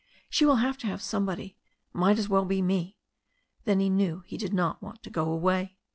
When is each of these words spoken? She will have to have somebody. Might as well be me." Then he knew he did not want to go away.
She 0.31 0.47
will 0.47 0.55
have 0.55 0.79
to 0.79 0.87
have 0.87 0.99
somebody. 0.99 1.57
Might 1.93 2.17
as 2.17 2.27
well 2.27 2.43
be 2.43 2.59
me." 2.59 2.97
Then 3.65 3.79
he 3.79 3.87
knew 3.87 4.23
he 4.25 4.35
did 4.35 4.51
not 4.51 4.81
want 4.81 5.03
to 5.03 5.11
go 5.11 5.29
away. 5.31 5.77